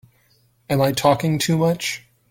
Am 0.67 0.81
I 0.81 0.93
talking 0.93 1.37
too 1.37 1.57
much? 1.59 2.03